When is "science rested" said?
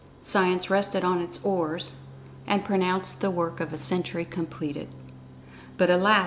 0.23-1.03